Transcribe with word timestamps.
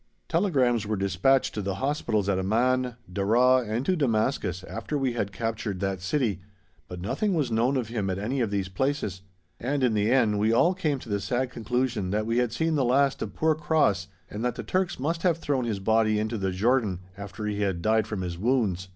Telegrams 0.27 0.87
were 0.87 0.95
dispatched 0.95 1.53
to 1.53 1.61
the 1.61 1.75
hospitals 1.75 2.27
at 2.27 2.39
Amman, 2.39 2.95
Deraa, 3.07 3.63
and 3.69 3.85
to 3.85 3.95
Damascus 3.95 4.63
after 4.63 4.97
we 4.97 5.13
had 5.13 5.31
captured 5.31 5.79
that 5.79 6.01
city, 6.01 6.41
but 6.87 6.99
nothing 6.99 7.35
was 7.35 7.51
known 7.51 7.77
of 7.77 7.89
him 7.89 8.09
at 8.09 8.17
any 8.17 8.39
of 8.41 8.49
these 8.49 8.67
places, 8.67 9.21
and 9.59 9.83
in 9.83 9.93
the 9.93 10.09
end 10.11 10.39
we 10.39 10.51
all 10.51 10.73
came 10.73 10.97
to 10.97 11.09
the 11.09 11.19
sad 11.19 11.51
conclusion 11.51 12.09
that 12.09 12.25
we 12.25 12.39
had 12.39 12.51
seen 12.51 12.73
the 12.73 12.83
last 12.83 13.21
of 13.21 13.35
poor 13.35 13.53
Cross 13.53 14.07
and 14.27 14.43
that 14.43 14.55
the 14.55 14.63
Turks 14.63 14.99
must 14.99 15.21
have 15.21 15.37
thrown 15.37 15.65
his 15.65 15.77
body 15.79 16.17
into 16.17 16.39
the 16.39 16.49
Jordan 16.49 17.01
after 17.15 17.45
he 17.45 17.61
had 17.61 17.83
died 17.83 18.07
from 18.07 18.21
his 18.21 18.39
wounds. 18.39 18.87